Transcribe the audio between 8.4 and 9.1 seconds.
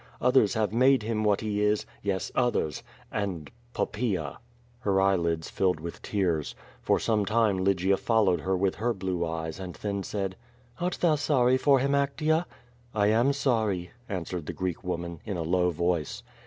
her with her